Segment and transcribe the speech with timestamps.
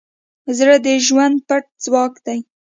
[0.57, 2.39] زړه د ژوند پټ ځواک دی.